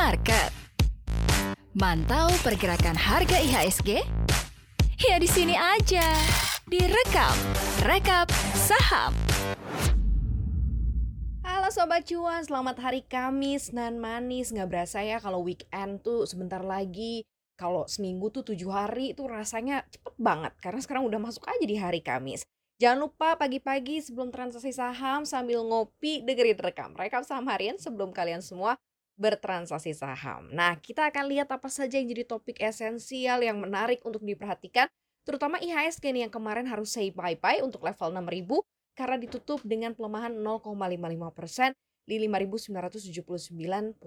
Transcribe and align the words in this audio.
Market. 0.00 0.48
Mantau 1.76 2.32
pergerakan 2.40 2.96
harga 2.96 3.36
IHSG? 3.36 4.00
Ya 4.96 5.20
di 5.20 5.28
sini 5.28 5.52
aja. 5.52 6.16
Direkap, 6.64 7.36
rekap 7.84 8.32
saham. 8.56 9.12
Halo 11.44 11.68
Sobat 11.68 12.08
Cuan, 12.08 12.40
selamat 12.40 12.80
hari 12.80 13.04
Kamis 13.04 13.76
nan 13.76 14.00
manis 14.00 14.48
Nggak 14.56 14.72
berasa 14.72 15.04
ya 15.04 15.20
kalau 15.20 15.44
weekend 15.44 16.00
tuh 16.00 16.24
sebentar 16.24 16.64
lagi 16.64 17.20
Kalau 17.60 17.84
seminggu 17.84 18.32
tuh 18.32 18.40
tujuh 18.40 18.72
hari 18.72 19.12
itu 19.12 19.28
rasanya 19.28 19.84
cepet 19.92 20.16
banget 20.16 20.56
Karena 20.64 20.80
sekarang 20.80 21.04
udah 21.12 21.20
masuk 21.20 21.44
aja 21.44 21.64
di 21.68 21.76
hari 21.76 22.00
Kamis 22.00 22.48
Jangan 22.80 23.04
lupa 23.04 23.36
pagi-pagi 23.36 24.00
sebelum 24.00 24.32
transaksi 24.32 24.72
saham 24.72 25.28
sambil 25.28 25.60
ngopi 25.60 26.24
dengerin 26.24 26.56
rekam 26.56 26.96
rekam 26.96 27.20
saham 27.20 27.44
harian 27.52 27.76
sebelum 27.76 28.16
kalian 28.16 28.40
semua 28.40 28.80
bertransaksi 29.20 29.92
saham. 29.92 30.48
Nah, 30.48 30.80
kita 30.80 31.12
akan 31.12 31.28
lihat 31.28 31.52
apa 31.52 31.68
saja 31.68 32.00
yang 32.00 32.08
jadi 32.08 32.24
topik 32.24 32.56
esensial 32.56 33.44
yang 33.44 33.60
menarik 33.60 34.00
untuk 34.00 34.24
diperhatikan, 34.24 34.88
terutama 35.28 35.60
IHSG 35.60 36.08
nih 36.16 36.22
yang 36.24 36.32
kemarin 36.32 36.64
harus 36.64 36.96
say 36.96 37.12
bye-bye 37.12 37.60
untuk 37.60 37.84
level 37.84 38.08
6000 38.16 38.96
karena 38.96 39.16
ditutup 39.20 39.60
dengan 39.60 39.92
pelemahan 39.92 40.32
0,55% 40.40 41.76
di 42.08 42.16
5979.21. 42.24 44.00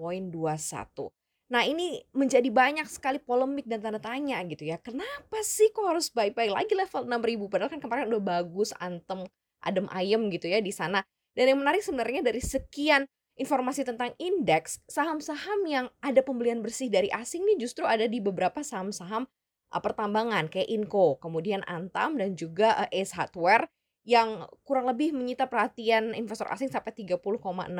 Nah 1.54 1.62
ini 1.62 2.02
menjadi 2.10 2.50
banyak 2.50 2.88
sekali 2.90 3.22
polemik 3.22 3.68
dan 3.70 3.78
tanda 3.78 4.02
tanya 4.02 4.42
gitu 4.48 4.66
ya. 4.66 4.80
Kenapa 4.82 5.38
sih 5.46 5.70
kok 5.70 5.86
harus 5.86 6.10
bye-bye 6.10 6.50
lagi 6.50 6.74
level 6.74 7.06
6000 7.06 7.52
padahal 7.52 7.70
kan 7.70 7.80
kemarin 7.80 8.10
udah 8.10 8.22
bagus 8.22 8.74
antem 8.82 9.22
adem 9.62 9.86
ayem 9.94 10.26
gitu 10.34 10.50
ya 10.50 10.58
di 10.58 10.74
sana. 10.74 11.06
Dan 11.34 11.54
yang 11.54 11.58
menarik 11.62 11.82
sebenarnya 11.82 12.26
dari 12.26 12.42
sekian 12.42 13.06
informasi 13.34 13.82
tentang 13.82 14.14
indeks, 14.22 14.78
saham-saham 14.86 15.66
yang 15.66 15.86
ada 15.98 16.22
pembelian 16.22 16.62
bersih 16.62 16.86
dari 16.86 17.10
asing 17.10 17.42
nih 17.42 17.58
justru 17.66 17.82
ada 17.82 18.06
di 18.06 18.22
beberapa 18.22 18.62
saham-saham 18.62 19.26
uh, 19.74 19.82
pertambangan 19.82 20.46
kayak 20.46 20.70
Inco, 20.70 21.18
kemudian 21.18 21.66
Antam 21.66 22.14
dan 22.14 22.38
juga 22.38 22.86
uh, 22.86 22.88
Ace 22.94 23.14
Hardware 23.18 23.66
yang 24.04 24.46
kurang 24.62 24.86
lebih 24.86 25.16
menyita 25.16 25.48
perhatian 25.48 26.12
investor 26.12 26.46
asing 26.52 26.68
sampai 26.68 26.92
30,6 26.92 27.24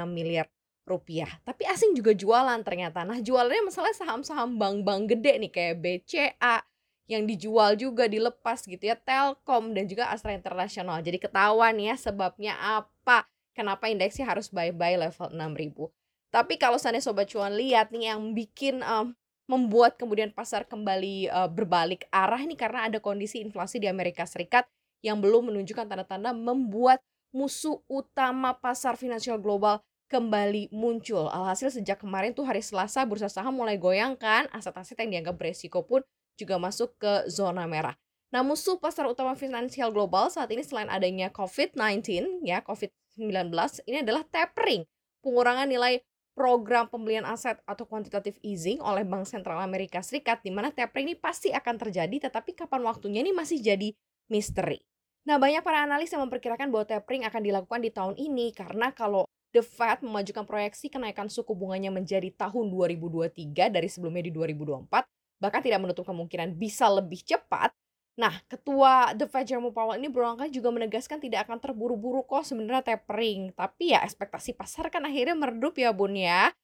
miliar 0.08 0.48
rupiah. 0.84 1.28
Tapi 1.44 1.64
asing 1.68 1.96
juga 1.96 2.16
jualan 2.16 2.60
ternyata. 2.64 3.04
Nah 3.04 3.20
jualannya 3.20 3.68
masalah 3.68 3.92
saham-saham 3.92 4.56
bank-bank 4.56 5.16
gede 5.16 5.32
nih 5.40 5.52
kayak 5.52 5.76
BCA 5.80 6.64
yang 7.04 7.28
dijual 7.28 7.76
juga 7.76 8.08
dilepas 8.08 8.64
gitu 8.64 8.80
ya 8.80 8.96
Telkom 8.96 9.76
dan 9.76 9.84
juga 9.84 10.08
Astra 10.08 10.32
Internasional. 10.32 11.04
Jadi 11.04 11.20
ketahuan 11.20 11.76
ya 11.76 11.96
sebabnya 12.00 12.56
apa 12.56 13.28
kenapa 13.54 13.88
indeksnya 13.88 14.26
harus 14.26 14.50
bye-bye 14.50 14.98
level 14.98 15.30
6000. 15.30 15.88
Tapi 16.34 16.58
kalau 16.58 16.76
sana 16.82 16.98
sobat 16.98 17.30
cuan 17.30 17.54
lihat 17.54 17.94
nih 17.94 18.10
yang 18.10 18.34
bikin 18.34 18.82
um, 18.82 19.14
membuat 19.46 19.94
kemudian 19.94 20.34
pasar 20.34 20.66
kembali 20.66 21.30
uh, 21.30 21.46
berbalik 21.46 22.10
arah 22.10 22.42
ini 22.42 22.58
karena 22.58 22.90
ada 22.90 22.98
kondisi 22.98 23.38
inflasi 23.38 23.78
di 23.78 23.86
Amerika 23.86 24.26
Serikat 24.26 24.66
yang 25.04 25.22
belum 25.22 25.54
menunjukkan 25.54 25.86
tanda-tanda 25.86 26.34
membuat 26.34 26.98
musuh 27.30 27.78
utama 27.86 28.56
pasar 28.56 28.98
finansial 28.98 29.38
global 29.38 29.78
kembali 30.08 30.72
muncul. 30.72 31.28
Alhasil 31.28 31.74
sejak 31.74 32.00
kemarin 32.00 32.32
tuh 32.32 32.46
hari 32.46 32.64
Selasa 32.64 33.04
bursa 33.04 33.28
saham 33.28 33.54
mulai 33.54 33.76
goyang 33.76 34.16
kan, 34.16 34.48
aset-aset 34.50 34.96
yang 35.04 35.20
dianggap 35.20 35.36
beresiko 35.36 35.84
pun 35.84 36.00
juga 36.34 36.56
masuk 36.58 36.96
ke 36.98 37.28
zona 37.30 37.68
merah. 37.68 37.94
Nah, 38.34 38.42
musuh 38.42 38.82
pasar 38.82 39.06
utama 39.06 39.38
finansial 39.38 39.94
global 39.94 40.26
saat 40.26 40.50
ini 40.50 40.66
selain 40.66 40.90
adanya 40.90 41.30
COVID-19 41.30 42.42
ya, 42.42 42.58
COVID-19 42.66 43.03
ini 43.16 44.02
adalah 44.02 44.26
tapering, 44.26 44.84
pengurangan 45.22 45.66
nilai 45.70 46.02
program 46.34 46.90
pembelian 46.90 47.22
aset 47.22 47.62
atau 47.62 47.86
quantitative 47.86 48.36
easing 48.42 48.82
oleh 48.82 49.06
Bank 49.06 49.30
Sentral 49.30 49.62
Amerika 49.62 50.02
Serikat 50.02 50.42
di 50.42 50.50
mana 50.50 50.74
tapering 50.74 51.14
ini 51.14 51.16
pasti 51.16 51.54
akan 51.54 51.78
terjadi 51.78 52.26
tetapi 52.26 52.58
kapan 52.58 52.82
waktunya 52.82 53.22
ini 53.22 53.30
masih 53.30 53.62
jadi 53.62 53.94
misteri. 54.26 54.82
Nah, 55.24 55.40
banyak 55.40 55.64
para 55.64 55.86
analis 55.86 56.12
yang 56.12 56.26
memperkirakan 56.26 56.68
bahwa 56.68 56.84
tapering 56.84 57.24
akan 57.24 57.40
dilakukan 57.40 57.80
di 57.80 57.90
tahun 57.94 58.14
ini 58.18 58.52
karena 58.52 58.92
kalau 58.92 59.24
The 59.54 59.62
Fed 59.62 60.02
memajukan 60.02 60.44
proyeksi 60.44 60.90
kenaikan 60.90 61.30
suku 61.30 61.54
bunganya 61.54 61.88
menjadi 61.94 62.28
tahun 62.34 62.74
2023 62.74 63.70
dari 63.70 63.88
sebelumnya 63.88 64.26
di 64.26 64.34
2024, 64.34 65.06
bahkan 65.38 65.62
tidak 65.62 65.78
menutup 65.80 66.04
kemungkinan 66.04 66.58
bisa 66.58 66.90
lebih 66.90 67.22
cepat. 67.22 67.70
Nah, 68.14 68.38
ketua 68.46 69.10
The 69.18 69.26
Jerome 69.26 69.74
Powell 69.74 69.98
ini 69.98 70.06
berulang 70.06 70.38
kali 70.38 70.54
juga 70.54 70.70
menegaskan 70.70 71.18
tidak 71.18 71.50
akan 71.50 71.58
terburu-buru 71.58 72.22
kok 72.22 72.46
sebenarnya 72.46 72.94
tapering. 72.94 73.50
Tapi 73.50 73.90
ya 73.90 74.06
ekspektasi 74.06 74.54
pasar 74.54 74.86
kan 74.90 75.02
akhirnya 75.02 75.34
meredup 75.34 75.74
ya 75.74 75.90
bun 75.90 76.14
ya. 76.14 76.54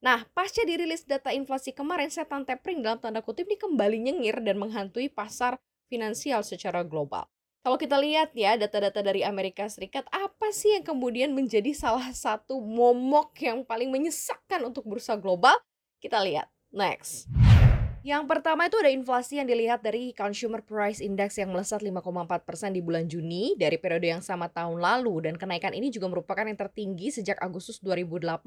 Nah, 0.00 0.24
pasca 0.32 0.64
dirilis 0.64 1.04
data 1.04 1.28
inflasi 1.34 1.76
kemarin, 1.76 2.08
setan 2.08 2.46
tapering 2.46 2.80
dalam 2.80 2.96
tanda 3.02 3.20
kutip 3.20 3.44
ini 3.50 3.60
kembali 3.60 3.98
nyengir 4.00 4.40
dan 4.40 4.56
menghantui 4.56 5.12
pasar 5.12 5.60
finansial 5.92 6.40
secara 6.40 6.80
global. 6.86 7.28
Kalau 7.60 7.76
kita 7.76 8.00
lihat 8.00 8.32
ya 8.32 8.56
data-data 8.56 9.04
dari 9.04 9.20
Amerika 9.20 9.68
Serikat, 9.68 10.08
apa 10.08 10.48
sih 10.48 10.72
yang 10.80 10.86
kemudian 10.86 11.36
menjadi 11.36 11.76
salah 11.76 12.08
satu 12.16 12.56
momok 12.56 13.36
yang 13.36 13.60
paling 13.68 13.92
menyesakkan 13.92 14.64
untuk 14.64 14.88
bursa 14.88 15.20
global? 15.20 15.52
Kita 16.00 16.24
lihat. 16.24 16.48
Next. 16.72 17.28
Yang 18.00 18.32
pertama 18.32 18.64
itu 18.64 18.80
ada 18.80 18.88
inflasi 18.88 19.44
yang 19.44 19.44
dilihat 19.44 19.84
dari 19.84 20.16
Consumer 20.16 20.64
Price 20.64 21.04
Index 21.04 21.36
yang 21.36 21.52
melesat 21.52 21.84
5,4% 21.84 22.72
di 22.72 22.80
bulan 22.80 23.04
Juni 23.04 23.52
dari 23.60 23.76
periode 23.76 24.08
yang 24.08 24.24
sama 24.24 24.48
tahun 24.48 24.80
lalu 24.80 25.28
dan 25.28 25.36
kenaikan 25.36 25.76
ini 25.76 25.92
juga 25.92 26.08
merupakan 26.08 26.40
yang 26.40 26.56
tertinggi 26.56 27.12
sejak 27.12 27.36
Agustus 27.44 27.76
2008, 27.84 28.40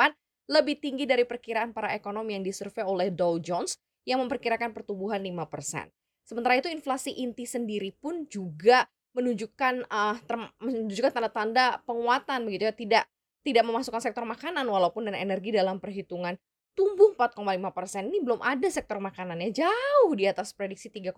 lebih 0.49 0.81
tinggi 0.81 1.05
dari 1.05 1.21
perkiraan 1.29 1.69
para 1.69 1.93
ekonom 1.93 2.25
yang 2.25 2.41
disurvei 2.41 2.81
oleh 2.81 3.13
Dow 3.13 3.37
Jones 3.37 3.77
yang 4.09 4.25
memperkirakan 4.25 4.73
pertumbuhan 4.73 5.21
5%. 5.21 5.85
Sementara 6.25 6.57
itu 6.57 6.73
inflasi 6.73 7.13
inti 7.21 7.45
sendiri 7.45 7.93
pun 7.93 8.25
juga 8.25 8.89
menunjukkan 9.13 9.85
uh, 9.85 10.17
menunjukkan 10.65 11.13
tanda-tanda 11.13 11.77
penguatan 11.85 12.41
begitu 12.49 12.65
ya 12.65 12.73
tidak 12.73 13.03
tidak 13.45 13.63
memasukkan 13.69 14.01
sektor 14.01 14.25
makanan 14.25 14.65
walaupun 14.65 15.05
dan 15.05 15.13
energi 15.13 15.53
dalam 15.53 15.77
perhitungan 15.77 16.33
tumbuh 16.73 17.13
4,5 17.13 17.37
persen 17.73 18.09
ini 18.09 18.19
belum 18.21 18.41
ada 18.41 18.65
sektor 18.69 18.97
makanannya 18.97 19.53
jauh 19.53 20.11
di 20.17 20.25
atas 20.25 20.53
prediksi 20.53 20.89
3,8 20.89 21.13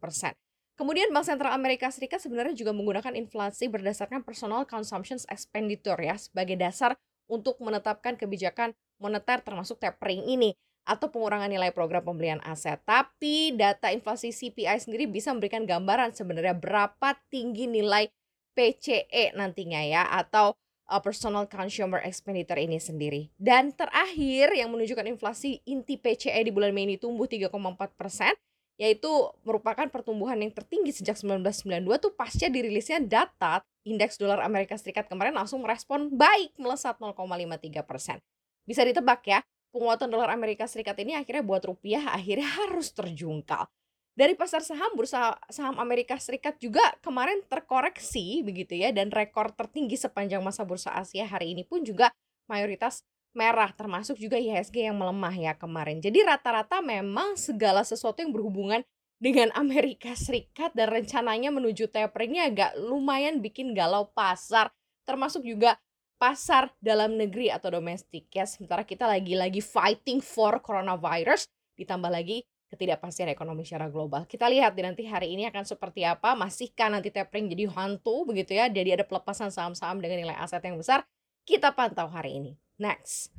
persen. 0.00 0.32
Kemudian 0.76 1.08
Bank 1.08 1.24
Sentral 1.24 1.56
Amerika 1.56 1.88
Serikat 1.88 2.20
sebenarnya 2.20 2.52
juga 2.52 2.76
menggunakan 2.76 3.16
inflasi 3.16 3.72
berdasarkan 3.72 4.20
personal 4.20 4.68
consumption 4.68 5.16
expenditure 5.32 5.96
ya 5.96 6.20
sebagai 6.20 6.60
dasar 6.60 6.92
untuk 7.32 7.56
menetapkan 7.64 8.20
kebijakan 8.20 8.76
moneter 9.00 9.40
termasuk 9.40 9.80
tapering 9.80 10.20
ini 10.28 10.52
atau 10.86 11.08
pengurangan 11.10 11.48
nilai 11.48 11.72
program 11.72 12.04
pembelian 12.04 12.44
aset. 12.44 12.76
Tapi 12.84 13.56
data 13.56 13.88
inflasi 13.88 14.30
CPI 14.30 14.76
sendiri 14.76 15.08
bisa 15.08 15.32
memberikan 15.32 15.64
gambaran 15.64 16.12
sebenarnya 16.12 16.54
berapa 16.54 17.18
tinggi 17.32 17.66
nilai 17.66 18.12
PCE 18.52 19.32
nantinya 19.36 19.80
ya 19.80 20.04
atau 20.06 20.56
uh, 20.90 21.02
personal 21.02 21.46
consumer 21.50 22.02
expenditure 22.02 22.58
ini 22.58 22.78
sendiri. 22.78 23.30
Dan 23.36 23.74
terakhir 23.74 24.54
yang 24.54 24.70
menunjukkan 24.70 25.06
inflasi 25.06 25.62
inti 25.66 25.98
PCE 25.98 26.38
di 26.46 26.52
bulan 26.54 26.70
Mei 26.74 26.86
ini 26.86 26.96
tumbuh 26.96 27.26
3,4 27.26 27.52
persen 27.94 28.34
yaitu 28.76 29.08
merupakan 29.40 29.88
pertumbuhan 29.88 30.36
yang 30.36 30.52
tertinggi 30.52 30.92
sejak 30.92 31.16
1992 31.16 31.80
tuh 31.96 32.12
pasca 32.12 32.46
dirilisnya 32.52 33.00
data 33.00 33.64
indeks 33.88 34.20
dolar 34.20 34.44
Amerika 34.44 34.76
Serikat 34.76 35.08
kemarin 35.08 35.32
langsung 35.32 35.64
merespon 35.64 36.12
baik 36.12 36.52
melesat 36.60 37.00
0,53 37.00 37.80
persen. 37.88 38.20
Bisa 38.68 38.84
ditebak 38.84 39.24
ya, 39.24 39.40
penguatan 39.72 40.12
dolar 40.12 40.28
Amerika 40.28 40.68
Serikat 40.68 40.98
ini 41.00 41.16
akhirnya 41.16 41.40
buat 41.40 41.64
rupiah 41.64 42.12
akhirnya 42.12 42.44
harus 42.52 42.92
terjungkal. 42.92 43.64
Dari 44.16 44.32
pasar 44.32 44.64
saham, 44.64 44.96
bursa 44.96 45.36
saham 45.52 45.76
Amerika 45.76 46.16
Serikat 46.16 46.56
juga 46.56 46.80
kemarin 47.04 47.44
terkoreksi 47.52 48.40
begitu 48.40 48.72
ya 48.72 48.88
dan 48.88 49.12
rekor 49.12 49.52
tertinggi 49.52 50.00
sepanjang 50.00 50.40
masa 50.40 50.64
bursa 50.64 50.88
Asia 50.96 51.28
hari 51.28 51.52
ini 51.52 51.68
pun 51.68 51.84
juga 51.84 52.08
mayoritas 52.48 53.04
merah 53.36 53.68
termasuk 53.76 54.16
juga 54.16 54.40
IHSG 54.40 54.88
yang 54.88 54.96
melemah 54.96 55.36
ya 55.36 55.52
kemarin. 55.52 56.00
Jadi 56.00 56.24
rata-rata 56.24 56.80
memang 56.80 57.36
segala 57.36 57.84
sesuatu 57.84 58.24
yang 58.24 58.32
berhubungan 58.32 58.80
dengan 59.20 59.52
Amerika 59.52 60.16
Serikat 60.16 60.72
dan 60.72 60.96
rencananya 60.96 61.52
menuju 61.52 61.92
taperingnya 61.92 62.48
agak 62.48 62.72
lumayan 62.80 63.44
bikin 63.44 63.76
galau 63.76 64.08
pasar 64.16 64.72
termasuk 65.04 65.44
juga 65.44 65.76
pasar 66.16 66.72
dalam 66.80 67.20
negeri 67.20 67.52
atau 67.52 67.68
domestik 67.68 68.32
ya 68.32 68.48
sementara 68.48 68.84
kita 68.84 69.04
lagi-lagi 69.04 69.60
fighting 69.60 70.24
for 70.24 70.56
coronavirus 70.64 71.48
ditambah 71.76 72.08
lagi 72.08 72.44
ketidakpastian 72.70 73.30
ekonomi 73.30 73.62
secara 73.62 73.86
global. 73.86 74.26
Kita 74.26 74.50
lihat 74.50 74.74
di 74.74 74.82
nanti 74.82 75.06
hari 75.06 75.34
ini 75.34 75.46
akan 75.46 75.62
seperti 75.62 76.02
apa, 76.02 76.34
masihkah 76.34 76.90
nanti 76.90 77.14
tapering 77.14 77.46
jadi 77.46 77.70
hantu 77.70 78.26
begitu 78.26 78.58
ya, 78.58 78.66
jadi 78.66 78.98
ada 78.98 79.04
pelepasan 79.06 79.54
saham-saham 79.54 80.02
dengan 80.02 80.26
nilai 80.26 80.36
aset 80.38 80.62
yang 80.66 80.78
besar. 80.78 81.06
Kita 81.46 81.70
pantau 81.72 82.10
hari 82.10 82.42
ini. 82.42 82.52
Next. 82.76 83.30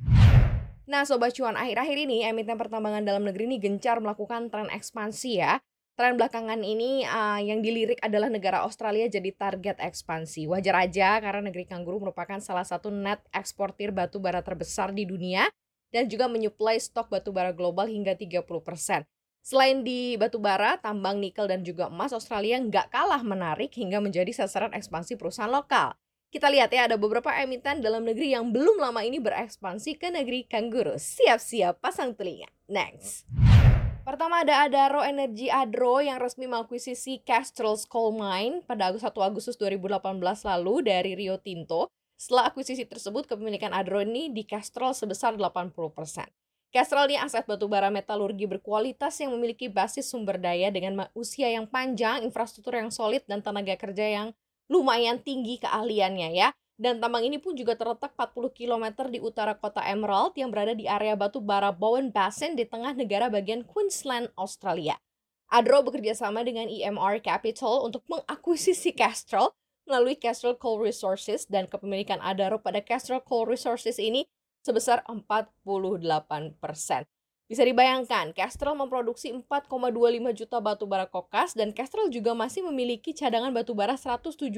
Nah, 0.88 1.04
Sobat 1.04 1.36
Cuan, 1.36 1.52
akhir-akhir 1.52 2.08
ini 2.08 2.24
emiten 2.24 2.56
pertambangan 2.56 3.04
dalam 3.04 3.28
negeri 3.28 3.44
ini 3.44 3.60
gencar 3.60 4.00
melakukan 4.00 4.48
tren 4.48 4.72
ekspansi 4.72 5.30
ya. 5.36 5.60
Tren 5.98 6.16
belakangan 6.16 6.62
ini 6.64 7.04
uh, 7.04 7.42
yang 7.42 7.60
dilirik 7.60 8.00
adalah 8.00 8.32
negara 8.32 8.64
Australia 8.64 9.04
jadi 9.10 9.34
target 9.34 9.82
ekspansi. 9.82 10.48
Wajar 10.48 10.88
aja 10.88 11.20
karena 11.20 11.50
negeri 11.50 11.68
kanguru 11.68 12.00
merupakan 12.00 12.40
salah 12.40 12.64
satu 12.64 12.88
net 12.88 13.20
eksportir 13.34 13.92
batu 13.92 14.16
bara 14.16 14.40
terbesar 14.40 14.94
di 14.94 15.04
dunia 15.04 15.44
dan 15.92 16.08
juga 16.08 16.30
menyuplai 16.30 16.78
stok 16.80 17.12
batubara 17.12 17.52
global 17.52 17.90
hingga 17.90 18.16
30%. 18.16 19.04
Selain 19.48 19.80
di 19.80 20.12
batubara, 20.20 20.76
tambang 20.76 21.16
nikel 21.24 21.48
dan 21.48 21.64
juga 21.64 21.88
emas 21.88 22.12
Australia 22.12 22.60
nggak 22.60 22.92
kalah 22.92 23.24
menarik 23.24 23.72
hingga 23.72 23.96
menjadi 23.96 24.28
sasaran 24.28 24.76
ekspansi 24.76 25.16
perusahaan 25.16 25.48
lokal. 25.48 25.96
Kita 26.28 26.52
lihat 26.52 26.68
ya, 26.68 26.84
ada 26.84 27.00
beberapa 27.00 27.32
emiten 27.32 27.80
dalam 27.80 28.04
negeri 28.04 28.36
yang 28.36 28.52
belum 28.52 28.76
lama 28.76 29.00
ini 29.00 29.16
berekspansi 29.16 29.96
ke 29.96 30.12
negeri 30.12 30.44
kanguru. 30.44 31.00
Siap-siap 31.00 31.80
pasang 31.80 32.12
telinga. 32.12 32.52
Next. 32.68 33.24
Pertama 34.04 34.44
ada 34.44 34.68
Adaro 34.68 35.00
Energy 35.00 35.48
Adro 35.48 36.04
yang 36.04 36.20
resmi 36.20 36.44
mengakuisisi 36.44 37.24
Castrol's 37.24 37.88
Coal 37.88 38.12
Mine 38.12 38.60
pada 38.68 38.92
1 38.92 39.00
Agustus 39.00 39.56
2018 39.56 39.96
lalu 40.44 40.84
dari 40.84 41.16
Rio 41.16 41.40
Tinto. 41.40 41.88
Setelah 42.20 42.52
akuisisi 42.52 42.84
tersebut, 42.84 43.24
kepemilikan 43.24 43.72
Adro 43.72 44.04
ini 44.04 44.28
di 44.28 44.44
Castrol 44.44 44.92
sebesar 44.92 45.40
80%. 45.40 45.72
Castrol 46.68 47.08
ini 47.08 47.16
aset 47.16 47.48
batubara 47.48 47.88
metalurgi 47.88 48.44
berkualitas 48.44 49.16
yang 49.24 49.32
memiliki 49.32 49.72
basis 49.72 50.12
sumber 50.12 50.36
daya 50.36 50.68
dengan 50.68 51.08
usia 51.16 51.48
yang 51.48 51.64
panjang, 51.64 52.20
infrastruktur 52.20 52.76
yang 52.76 52.92
solid, 52.92 53.24
dan 53.24 53.40
tenaga 53.40 53.72
kerja 53.80 54.04
yang 54.04 54.28
lumayan 54.68 55.16
tinggi 55.16 55.56
keahliannya 55.64 56.36
ya. 56.36 56.52
Dan 56.78 57.02
tambang 57.02 57.26
ini 57.26 57.40
pun 57.42 57.58
juga 57.58 57.74
terletak 57.74 58.14
40 58.14 58.54
km 58.54 58.84
di 59.10 59.18
utara 59.18 59.56
kota 59.56 59.82
Emerald 59.82 60.36
yang 60.38 60.52
berada 60.52 60.76
di 60.76 60.86
area 60.86 61.18
batu 61.18 61.42
bara 61.42 61.74
Bowen 61.74 62.14
Basin 62.14 62.54
di 62.54 62.62
tengah 62.68 62.94
negara 62.94 63.26
bagian 63.26 63.66
Queensland, 63.66 64.30
Australia. 64.38 64.94
Adro 65.48 65.80
bekerja 65.82 66.12
sama 66.14 66.44
dengan 66.44 66.68
EMR 66.68 67.24
Capital 67.24 67.88
untuk 67.88 68.04
mengakuisisi 68.06 68.92
Castrol 68.92 69.50
melalui 69.88 70.20
Castrol 70.20 70.54
Coal 70.60 70.84
Resources 70.84 71.48
dan 71.48 71.64
kepemilikan 71.64 72.20
Adaro 72.20 72.60
pada 72.60 72.84
Castrol 72.84 73.24
Coal 73.24 73.48
Resources 73.48 73.96
ini 73.96 74.28
sebesar 74.68 75.00
48%. 75.08 75.56
Bisa 77.48 77.64
dibayangkan, 77.64 78.36
Castrol 78.36 78.76
memproduksi 78.76 79.32
4,25 79.32 80.36
juta 80.36 80.60
batu 80.60 80.84
bara 80.84 81.08
kokas 81.08 81.56
dan 81.56 81.72
Castrol 81.72 82.12
juga 82.12 82.36
masih 82.36 82.60
memiliki 82.68 83.16
cadangan 83.16 83.48
batu 83.56 83.72
bara 83.72 83.96
117 83.96 84.52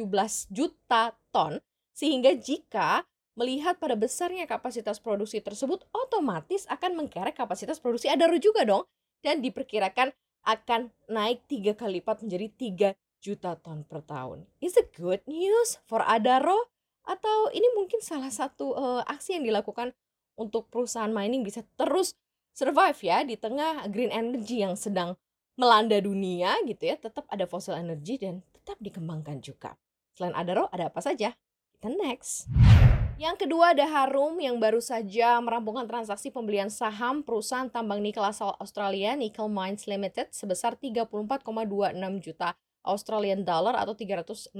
juta 0.51 1.15
ton 1.31 1.63
sehingga 1.95 2.33
jika 2.35 3.07
melihat 3.37 3.77
pada 3.77 3.93
besarnya 3.93 4.49
kapasitas 4.49 4.97
produksi 4.97 5.39
tersebut, 5.45 5.85
otomatis 5.93 6.65
akan 6.73 7.05
mengkerek 7.05 7.37
kapasitas 7.37 7.77
produksi 7.77 8.09
Adaro 8.09 8.41
juga 8.41 8.65
dong. 8.65 8.89
Dan 9.21 9.45
diperkirakan 9.45 10.17
akan 10.49 10.89
naik 11.13 11.45
tiga 11.45 11.77
kali 11.77 12.01
lipat 12.01 12.25
menjadi 12.25 12.97
3 12.97 13.21
juta 13.21 13.53
ton 13.61 13.85
per 13.85 14.01
tahun. 14.01 14.49
Is 14.65 14.81
it 14.81 14.97
good 14.97 15.21
news 15.29 15.77
for 15.85 16.01
Adaro? 16.01 16.73
Atau 17.05 17.53
ini 17.53 17.67
mungkin 17.77 18.01
salah 18.05 18.31
satu 18.31 18.77
uh, 18.77 19.03
aksi 19.09 19.41
yang 19.41 19.45
dilakukan 19.47 19.93
untuk 20.39 20.69
perusahaan 20.73 21.11
mining 21.11 21.45
bisa 21.45 21.65
terus 21.77 22.17
survive 22.57 22.99
ya 23.01 23.23
di 23.25 23.37
tengah 23.37 23.87
green 23.89 24.13
energy 24.13 24.65
yang 24.65 24.77
sedang 24.77 25.17
melanda 25.57 25.97
dunia 26.01 26.57
gitu 26.65 26.89
ya. 26.91 26.97
Tetap 26.97 27.29
ada 27.29 27.45
fossil 27.45 27.77
energy 27.77 28.21
dan 28.21 28.45
tetap 28.53 28.77
dikembangkan 28.81 29.41
juga. 29.41 29.77
Selain 30.17 30.37
Adaro 30.37 30.69
ada 30.69 30.89
apa 30.93 31.01
saja? 31.01 31.33
Kita 31.77 31.89
next. 31.89 32.49
Yang 33.21 33.45
kedua 33.45 33.77
ada 33.77 33.85
Harum 33.85 34.41
yang 34.41 34.57
baru 34.57 34.81
saja 34.81 35.37
merampungkan 35.45 35.85
transaksi 35.85 36.33
pembelian 36.33 36.73
saham 36.73 37.21
perusahaan 37.21 37.69
tambang 37.69 38.01
nikel 38.01 38.25
asal 38.25 38.57
Australia 38.57 39.13
Nickel 39.13 39.45
Mines 39.53 39.85
Limited 39.85 40.33
sebesar 40.33 40.73
34,26 40.81 41.45
juta 42.25 42.57
Australian 42.81 43.45
dollar 43.45 43.77
atau 43.77 43.93
369 43.93 44.57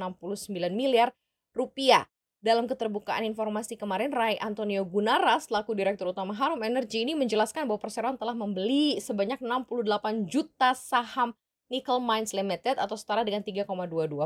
miliar 0.77 1.09
rupiah. 1.57 2.05
Dalam 2.41 2.65
keterbukaan 2.65 3.21
informasi 3.29 3.77
kemarin, 3.77 4.17
Ray 4.17 4.41
Antonio 4.41 4.81
Gunaras, 4.89 5.53
selaku 5.53 5.77
Direktur 5.77 6.09
Utama 6.09 6.33
Harum 6.33 6.65
Energy 6.65 7.05
ini 7.05 7.13
menjelaskan 7.13 7.69
bahwa 7.69 7.77
Perseroan 7.77 8.17
telah 8.17 8.33
membeli 8.33 8.97
sebanyak 8.97 9.45
68 9.45 10.25
juta 10.25 10.73
saham 10.73 11.37
Nickel 11.69 12.01
Mines 12.01 12.33
Limited 12.33 12.81
atau 12.81 12.97
setara 12.97 13.29
dengan 13.29 13.45
3,22 13.45 13.69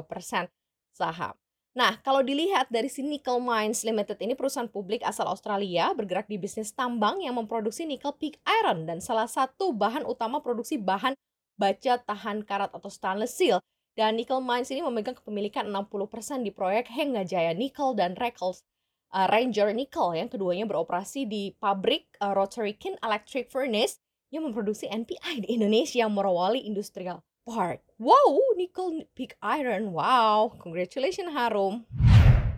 persen 0.06 0.46
saham. 0.94 1.34
Nah, 1.74 1.98
kalau 2.06 2.22
dilihat 2.22 2.70
dari 2.70 2.86
si 2.86 3.02
Nickel 3.02 3.42
Mines 3.42 3.82
Limited 3.82 4.22
ini 4.22 4.38
perusahaan 4.38 4.70
publik 4.70 5.02
asal 5.02 5.26
Australia 5.26 5.90
bergerak 5.90 6.30
di 6.30 6.38
bisnis 6.38 6.70
tambang 6.70 7.18
yang 7.18 7.34
memproduksi 7.34 7.82
nickel 7.82 8.14
pig 8.14 8.38
iron 8.46 8.86
dan 8.86 9.02
salah 9.02 9.26
satu 9.26 9.74
bahan 9.74 10.06
utama 10.06 10.38
produksi 10.38 10.78
bahan 10.78 11.18
baja 11.58 11.98
tahan 11.98 12.46
karat 12.46 12.70
atau 12.70 12.86
stainless 12.86 13.34
steel. 13.34 13.58
Dan 13.94 14.18
Nickel 14.18 14.42
Mines 14.42 14.74
ini 14.74 14.82
memegang 14.82 15.14
kepemilikan 15.14 15.70
60% 15.70 16.42
di 16.42 16.50
proyek 16.50 16.90
Jaya 17.30 17.54
Nickel 17.54 17.94
dan 17.94 18.18
Reckles 18.18 18.66
uh, 19.14 19.30
Ranger 19.30 19.70
Nickel 19.70 20.18
yang 20.18 20.26
keduanya 20.26 20.66
beroperasi 20.66 21.30
di 21.30 21.54
pabrik 21.62 22.10
uh, 22.18 22.34
Rotary 22.34 22.74
Kin 22.74 22.98
Electric 22.98 23.54
Furnace 23.54 24.02
yang 24.34 24.50
memproduksi 24.50 24.90
NPI 24.90 25.46
di 25.46 25.48
Indonesia 25.54 26.10
Morowali 26.10 26.66
Industrial 26.66 27.22
Park. 27.46 27.86
Wow, 28.02 28.58
nickel 28.58 29.06
pig 29.14 29.38
iron. 29.38 29.94
Wow, 29.94 30.58
congratulations 30.58 31.30
Harum. 31.30 31.86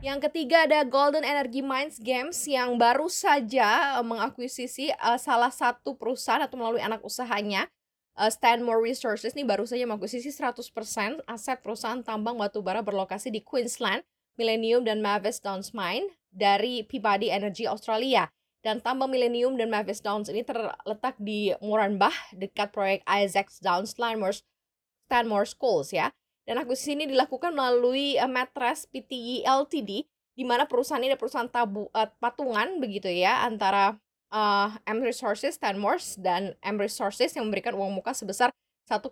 Yang 0.01 0.33
ketiga 0.33 0.65
ada 0.65 0.89
Golden 0.89 1.21
Energy 1.21 1.61
Mines 1.61 2.01
Games 2.01 2.49
yang 2.49 2.81
baru 2.81 3.13
saja 3.13 4.01
uh, 4.01 4.05
mengakuisisi 4.07 4.89
uh, 5.05 5.21
salah 5.21 5.53
satu 5.53 6.01
perusahaan 6.01 6.41
atau 6.41 6.57
melalui 6.57 6.81
anak 6.81 7.05
usahanya 7.05 7.69
uh, 8.17 8.33
Stanmore 8.33 8.81
Resources 8.81 9.37
ini 9.37 9.45
baru 9.45 9.69
saja 9.69 9.85
mengakuisisi 9.85 10.33
100% 10.33 11.23
aset 11.29 11.59
perusahaan 11.61 12.01
tambang 12.01 12.41
batubara 12.41 12.81
berlokasi 12.81 13.29
di 13.29 13.45
Queensland, 13.45 14.03
Millennium 14.41 14.83
dan 14.83 15.05
Mavis 15.05 15.39
Downs 15.39 15.77
Mine 15.77 16.09
dari 16.33 16.83
Peabody 16.83 17.29
Energy 17.29 17.69
Australia. 17.69 18.33
Dan 18.65 18.83
tambang 18.83 19.07
Millennium 19.07 19.55
dan 19.55 19.71
Mavis 19.71 20.03
Downs 20.03 20.27
ini 20.27 20.43
terletak 20.43 21.15
di 21.23 21.55
Moranbah 21.63 22.35
dekat 22.35 22.75
proyek 22.75 23.01
Isaac 23.07 23.47
Downs 23.63 23.95
Limers 23.95 24.43
Stanmore 25.07 25.47
Schools 25.47 25.95
ya. 25.95 26.11
Dan 26.43 26.59
akuisisi 26.59 26.99
ini 26.99 27.07
dilakukan 27.07 27.55
melalui 27.55 28.19
uh, 28.19 28.27
Mattress 28.27 28.91
PTE 28.91 29.47
Ltd 29.47 30.11
di 30.37 30.45
mana 30.45 30.67
perusahaan 30.67 31.01
ini 31.01 31.15
adalah 31.15 31.23
perusahaan 31.23 31.51
tabu 31.51 31.89
uh, 31.95 32.11
patungan 32.19 32.77
begitu 32.83 33.09
ya 33.09 33.47
antara 33.47 33.97
uh, 34.33 34.75
M 34.87 35.03
Resources 35.03 35.59
Stanmore 35.59 36.01
dan 36.19 36.57
M 36.63 36.77
Resources 36.81 37.35
yang 37.35 37.51
memberikan 37.51 37.75
uang 37.77 38.01
muka 38.01 38.17
sebesar 38.17 38.51
1,25 38.87 39.11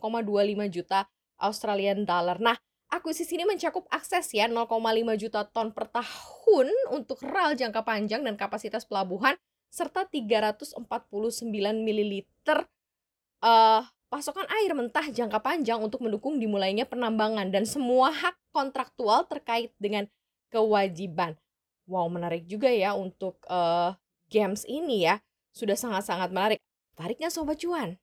juta 0.70 1.06
Australian 1.43 2.06
dollar. 2.06 2.38
Nah, 2.38 2.56
akuisisi 2.90 3.34
ini 3.34 3.44
mencakup 3.46 3.90
akses 3.90 4.31
ya 4.31 4.46
0,5 4.46 4.70
juta 5.19 5.43
ton 5.50 5.75
per 5.75 5.90
tahun 5.90 6.70
untuk 6.94 7.22
rel 7.26 7.58
jangka 7.58 7.82
panjang 7.82 8.22
dan 8.22 8.38
kapasitas 8.38 8.87
pelabuhan 8.87 9.35
serta 9.75 10.06
349 10.06 10.78
ml 11.59 12.12
uh, 13.42 13.83
pasokan 14.06 14.47
air 14.62 14.71
mentah 14.71 15.11
jangka 15.11 15.42
panjang 15.42 15.83
untuk 15.83 16.06
mendukung 16.06 16.38
dimulainya 16.38 16.87
penambangan 16.87 17.50
dan 17.50 17.66
semua 17.66 18.14
hak 18.14 18.38
kontraktual 18.54 19.26
terkait 19.26 19.75
dengan 19.83 20.06
kewajiban. 20.54 21.35
Wow, 21.90 22.06
menarik 22.06 22.47
juga 22.47 22.71
ya 22.71 22.94
untuk 22.94 23.42
uh, 23.50 23.99
games 24.35 24.67
ini 24.67 25.07
ya. 25.07 25.23
Sudah 25.55 25.79
sangat-sangat 25.79 26.35
menarik. 26.35 26.59
Tariknya 26.99 27.31
Sobat 27.31 27.62
Cuan. 27.62 28.03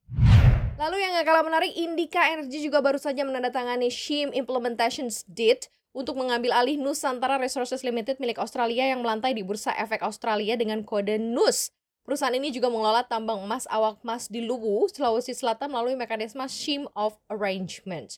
Lalu 0.80 1.04
yang 1.04 1.12
gak 1.20 1.28
kalah 1.28 1.44
menarik, 1.44 1.76
Indika 1.76 2.32
Energy 2.32 2.64
juga 2.64 2.80
baru 2.80 2.96
saja 2.96 3.28
menandatangani 3.28 3.92
SHIM 3.92 4.32
Implementation 4.32 5.12
Deed 5.28 5.68
untuk 5.92 6.16
mengambil 6.16 6.56
alih 6.56 6.80
Nusantara 6.80 7.36
Resources 7.36 7.84
Limited 7.84 8.18
milik 8.24 8.40
Australia 8.40 8.88
yang 8.88 9.04
melantai 9.04 9.36
di 9.36 9.44
Bursa 9.44 9.76
Efek 9.76 10.00
Australia 10.02 10.56
dengan 10.56 10.88
kode 10.88 11.20
NUS. 11.20 11.76
Perusahaan 12.02 12.34
ini 12.34 12.50
juga 12.50 12.74
mengelola 12.74 13.06
tambang 13.06 13.46
emas 13.46 13.70
awak 13.70 14.02
emas 14.02 14.26
di 14.26 14.42
Luwu, 14.42 14.90
Sulawesi 14.90 15.38
Selatan 15.38 15.70
melalui 15.70 15.94
mekanisme 15.94 16.42
Shim 16.50 16.90
of 16.98 17.20
Arrangement. 17.30 18.18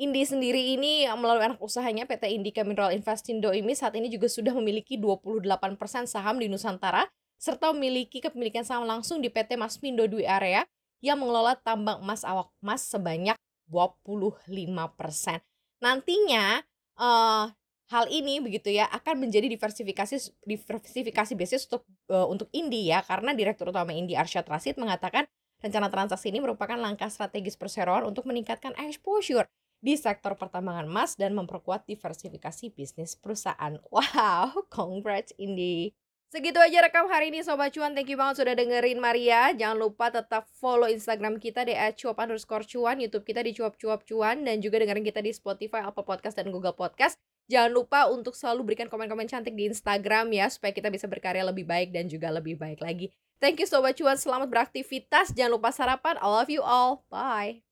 Indi 0.00 0.24
sendiri 0.24 0.74
ini 0.74 1.04
melalui 1.14 1.46
anak 1.52 1.60
usahanya 1.60 2.08
PT 2.08 2.32
Indika 2.32 2.64
Mineral 2.64 2.90
Investindo 2.90 3.52
ini 3.52 3.76
saat 3.76 3.92
ini 3.94 4.08
juga 4.08 4.26
sudah 4.32 4.56
memiliki 4.56 4.96
28% 4.96 5.46
saham 6.08 6.40
di 6.40 6.48
Nusantara 6.48 7.04
serta 7.40 7.72
memiliki 7.72 8.20
kepemilikan 8.20 8.62
saham 8.62 8.84
langsung 8.84 9.24
di 9.24 9.32
PT 9.32 9.56
Masmindo 9.56 10.04
Dwi 10.04 10.28
Area 10.28 10.68
yang 11.00 11.16
mengelola 11.16 11.56
tambang 11.56 12.04
emas 12.04 12.20
awak 12.28 12.52
emas 12.60 12.84
sebanyak 12.84 13.34
25%. 13.72 14.44
Nantinya 15.80 16.60
uh, 17.00 17.48
hal 17.88 18.04
ini 18.12 18.44
begitu 18.44 18.68
ya 18.68 18.86
akan 18.92 19.24
menjadi 19.24 19.48
diversifikasi 19.48 20.36
diversifikasi 20.44 21.32
bisnis 21.32 21.64
untuk 21.66 21.88
uh, 22.12 22.28
untuk 22.28 22.52
Indi 22.52 22.92
ya 22.92 23.00
karena 23.00 23.32
Direktur 23.32 23.72
Utama 23.72 23.96
Indi 23.96 24.14
Arsyad 24.14 24.44
Rasid 24.44 24.76
mengatakan 24.76 25.24
rencana 25.64 25.88
transaksi 25.88 26.28
ini 26.28 26.44
merupakan 26.44 26.76
langkah 26.76 27.08
strategis 27.08 27.56
perseroan 27.56 28.04
untuk 28.04 28.28
meningkatkan 28.28 28.76
exposure 28.84 29.48
di 29.80 29.96
sektor 29.96 30.36
pertambangan 30.36 30.84
emas 30.84 31.16
dan 31.16 31.32
memperkuat 31.32 31.88
diversifikasi 31.88 32.68
bisnis 32.76 33.16
perusahaan. 33.16 33.80
Wow, 33.88 34.68
congrats 34.68 35.32
Indi. 35.40 35.96
Segitu 36.30 36.62
aja 36.62 36.86
rekam 36.86 37.10
hari 37.10 37.34
ini 37.34 37.42
Sobat 37.42 37.74
Cuan. 37.74 37.90
Thank 37.90 38.06
you 38.06 38.14
banget 38.14 38.38
sudah 38.38 38.54
dengerin 38.54 39.02
Maria. 39.02 39.50
Jangan 39.50 39.74
lupa 39.74 40.14
tetap 40.14 40.46
follow 40.62 40.86
Instagram 40.86 41.42
kita 41.42 41.66
di 41.66 41.74
@cuap 41.74 42.22
underscore 42.22 42.62
cuan, 42.62 43.02
Youtube 43.02 43.26
kita 43.26 43.42
di 43.42 43.50
cuap-cuap 43.50 44.06
cuan, 44.06 44.46
dan 44.46 44.62
juga 44.62 44.78
dengerin 44.78 45.02
kita 45.02 45.18
di 45.26 45.34
Spotify, 45.34 45.82
Apple 45.82 46.06
Podcast, 46.06 46.38
dan 46.38 46.54
Google 46.54 46.78
Podcast. 46.78 47.18
Jangan 47.50 47.74
lupa 47.74 48.06
untuk 48.06 48.38
selalu 48.38 48.62
berikan 48.62 48.86
komen-komen 48.86 49.26
cantik 49.26 49.58
di 49.58 49.74
Instagram 49.74 50.30
ya, 50.30 50.46
supaya 50.46 50.70
kita 50.70 50.86
bisa 50.86 51.10
berkarya 51.10 51.42
lebih 51.42 51.66
baik 51.66 51.90
dan 51.90 52.06
juga 52.06 52.30
lebih 52.30 52.54
baik 52.54 52.78
lagi. 52.78 53.10
Thank 53.42 53.58
you 53.58 53.66
Sobat 53.66 53.98
Cuan, 53.98 54.14
selamat 54.14 54.46
beraktivitas. 54.54 55.34
Jangan 55.34 55.58
lupa 55.58 55.74
sarapan. 55.74 56.14
I 56.22 56.30
love 56.30 56.46
you 56.46 56.62
all. 56.62 57.02
Bye. 57.10 57.66